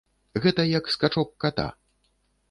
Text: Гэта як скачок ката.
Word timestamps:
Гэта 0.45 0.63
як 0.69 0.89
скачок 0.93 1.29
ката. 1.45 1.67